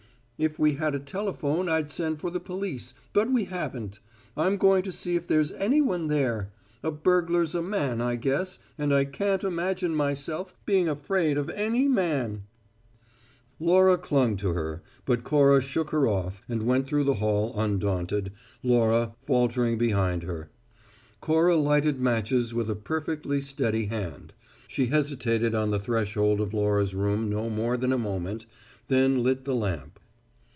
[0.43, 3.99] If we had a telephone I'd send for the police; but we haven't.
[4.35, 6.51] I'm going to see if there's any one there.
[6.81, 11.87] A burglar's a man, I guess, and I can't imagine myself being afraid of any
[11.87, 12.41] man!"
[13.59, 18.31] Laura clung to her, but Cora shook her off and went through the hall undaunted,
[18.63, 20.49] Laura faltering behind her.
[21.19, 24.33] Cora lighted matches with a perfectly steady hand;
[24.67, 28.47] she hesitated on the threshold of Laura's room no more than a moment,
[28.87, 29.99] then lit the lamp.